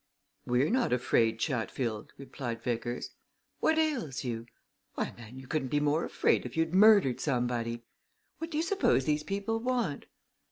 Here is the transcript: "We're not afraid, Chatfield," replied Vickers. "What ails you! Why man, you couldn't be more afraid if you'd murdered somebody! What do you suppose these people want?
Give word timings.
"We're 0.47 0.71
not 0.71 0.91
afraid, 0.91 1.37
Chatfield," 1.37 2.11
replied 2.17 2.63
Vickers. 2.63 3.11
"What 3.59 3.77
ails 3.77 4.23
you! 4.23 4.47
Why 4.95 5.13
man, 5.15 5.37
you 5.37 5.45
couldn't 5.45 5.67
be 5.67 5.79
more 5.79 6.03
afraid 6.05 6.43
if 6.43 6.57
you'd 6.57 6.73
murdered 6.73 7.19
somebody! 7.19 7.83
What 8.39 8.49
do 8.49 8.57
you 8.57 8.63
suppose 8.63 9.05
these 9.05 9.21
people 9.21 9.59
want? 9.59 10.07